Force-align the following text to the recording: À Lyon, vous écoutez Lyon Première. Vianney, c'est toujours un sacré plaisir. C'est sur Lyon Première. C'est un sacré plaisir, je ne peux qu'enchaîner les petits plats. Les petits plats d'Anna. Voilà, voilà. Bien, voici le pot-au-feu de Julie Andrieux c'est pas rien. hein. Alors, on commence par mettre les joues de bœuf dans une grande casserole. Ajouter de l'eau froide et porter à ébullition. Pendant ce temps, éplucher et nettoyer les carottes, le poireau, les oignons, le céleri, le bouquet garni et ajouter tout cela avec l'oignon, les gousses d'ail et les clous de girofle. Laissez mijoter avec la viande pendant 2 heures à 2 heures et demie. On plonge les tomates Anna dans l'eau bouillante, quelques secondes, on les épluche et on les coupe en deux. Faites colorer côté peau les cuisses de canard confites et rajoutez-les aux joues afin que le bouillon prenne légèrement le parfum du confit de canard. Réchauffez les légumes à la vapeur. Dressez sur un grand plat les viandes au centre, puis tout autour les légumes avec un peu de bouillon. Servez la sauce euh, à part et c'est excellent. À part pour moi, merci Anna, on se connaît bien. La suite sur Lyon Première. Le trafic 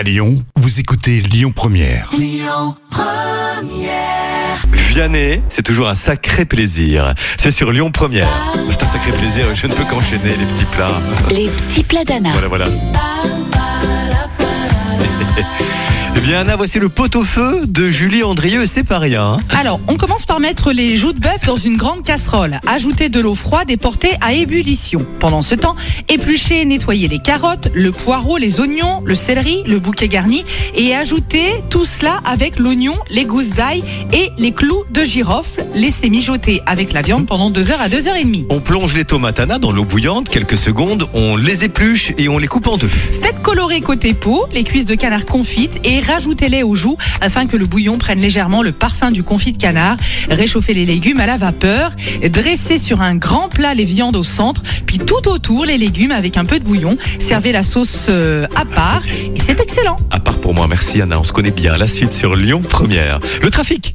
À 0.00 0.02
Lyon, 0.02 0.42
vous 0.56 0.80
écoutez 0.80 1.20
Lyon 1.20 1.52
Première. 1.54 2.10
Vianney, 4.72 5.42
c'est 5.50 5.62
toujours 5.62 5.90
un 5.90 5.94
sacré 5.94 6.46
plaisir. 6.46 7.12
C'est 7.36 7.50
sur 7.50 7.70
Lyon 7.70 7.90
Première. 7.90 8.26
C'est 8.70 8.82
un 8.82 8.86
sacré 8.86 9.12
plaisir, 9.12 9.54
je 9.54 9.66
ne 9.66 9.74
peux 9.74 9.84
qu'enchaîner 9.84 10.30
les 10.38 10.46
petits 10.46 10.64
plats. 10.64 11.02
Les 11.30 11.48
petits 11.50 11.84
plats 11.84 12.04
d'Anna. 12.04 12.30
Voilà, 12.32 12.48
voilà. 12.48 12.66
Bien, 16.30 16.44
voici 16.54 16.78
le 16.78 16.88
pot-au-feu 16.88 17.62
de 17.66 17.90
Julie 17.90 18.22
Andrieux 18.22 18.64
c'est 18.72 18.84
pas 18.84 19.00
rien. 19.00 19.32
hein. 19.32 19.36
Alors, 19.48 19.80
on 19.88 19.96
commence 19.96 20.26
par 20.26 20.38
mettre 20.38 20.70
les 20.70 20.96
joues 20.96 21.12
de 21.12 21.18
bœuf 21.18 21.44
dans 21.44 21.56
une 21.56 21.76
grande 21.76 22.04
casserole. 22.04 22.60
Ajouter 22.68 23.08
de 23.08 23.18
l'eau 23.18 23.34
froide 23.34 23.68
et 23.68 23.76
porter 23.76 24.12
à 24.20 24.32
ébullition. 24.32 25.04
Pendant 25.18 25.42
ce 25.42 25.56
temps, 25.56 25.74
éplucher 26.08 26.60
et 26.60 26.64
nettoyer 26.64 27.08
les 27.08 27.18
carottes, 27.18 27.68
le 27.74 27.90
poireau, 27.90 28.36
les 28.36 28.60
oignons, 28.60 29.02
le 29.04 29.16
céleri, 29.16 29.64
le 29.66 29.80
bouquet 29.80 30.06
garni 30.06 30.44
et 30.76 30.94
ajouter 30.94 31.50
tout 31.68 31.84
cela 31.84 32.20
avec 32.24 32.60
l'oignon, 32.60 32.94
les 33.10 33.24
gousses 33.24 33.50
d'ail 33.50 33.82
et 34.12 34.30
les 34.38 34.52
clous 34.52 34.84
de 34.92 35.02
girofle. 35.02 35.64
Laissez 35.74 36.10
mijoter 36.10 36.60
avec 36.66 36.92
la 36.92 37.02
viande 37.02 37.26
pendant 37.26 37.48
2 37.48 37.70
heures 37.70 37.80
à 37.80 37.88
2 37.88 38.08
heures 38.08 38.16
et 38.16 38.24
demie. 38.24 38.44
On 38.50 38.60
plonge 38.60 38.94
les 38.94 39.04
tomates 39.04 39.38
Anna 39.38 39.58
dans 39.58 39.70
l'eau 39.70 39.84
bouillante, 39.84 40.28
quelques 40.28 40.56
secondes, 40.56 41.08
on 41.14 41.36
les 41.36 41.64
épluche 41.64 42.12
et 42.18 42.28
on 42.28 42.38
les 42.38 42.48
coupe 42.48 42.66
en 42.66 42.76
deux. 42.76 42.88
Faites 42.88 43.40
colorer 43.42 43.80
côté 43.80 44.12
peau 44.12 44.46
les 44.52 44.64
cuisses 44.64 44.84
de 44.84 44.94
canard 44.94 45.24
confites 45.24 45.78
et 45.84 46.00
rajoutez-les 46.00 46.62
aux 46.62 46.74
joues 46.74 46.96
afin 47.20 47.46
que 47.46 47.56
le 47.56 47.66
bouillon 47.66 47.98
prenne 47.98 48.20
légèrement 48.20 48.62
le 48.62 48.72
parfum 48.72 49.10
du 49.12 49.22
confit 49.22 49.52
de 49.52 49.58
canard. 49.58 49.96
Réchauffez 50.28 50.74
les 50.74 50.84
légumes 50.84 51.20
à 51.20 51.26
la 51.26 51.36
vapeur. 51.36 51.92
Dressez 52.28 52.78
sur 52.78 53.00
un 53.00 53.14
grand 53.14 53.48
plat 53.48 53.74
les 53.74 53.84
viandes 53.84 54.16
au 54.16 54.24
centre, 54.24 54.62
puis 54.86 54.98
tout 54.98 55.28
autour 55.28 55.64
les 55.64 55.78
légumes 55.78 56.12
avec 56.12 56.36
un 56.36 56.44
peu 56.44 56.58
de 56.58 56.64
bouillon. 56.64 56.96
Servez 57.18 57.52
la 57.52 57.62
sauce 57.62 58.06
euh, 58.08 58.46
à 58.56 58.64
part 58.64 59.02
et 59.06 59.40
c'est 59.40 59.60
excellent. 59.60 59.96
À 60.10 60.18
part 60.18 60.38
pour 60.38 60.54
moi, 60.54 60.66
merci 60.66 61.00
Anna, 61.00 61.20
on 61.20 61.24
se 61.24 61.32
connaît 61.32 61.50
bien. 61.50 61.74
La 61.74 61.86
suite 61.86 62.12
sur 62.12 62.34
Lyon 62.34 62.60
Première. 62.60 63.20
Le 63.40 63.50
trafic 63.50 63.94